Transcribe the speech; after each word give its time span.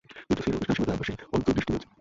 কিন্তু 0.27 0.41
শ্রীরামকৃষ্ণের 0.43 0.63
আশীর্বাদে 0.73 0.93
আমার 0.95 1.07
সে 1.07 1.13
অন্তর্দৃষ্টি 1.35 1.71
আছে। 1.77 1.87